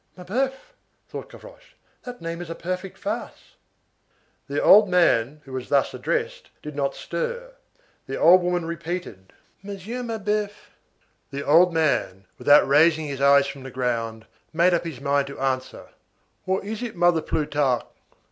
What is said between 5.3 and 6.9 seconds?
who was thus addressed, did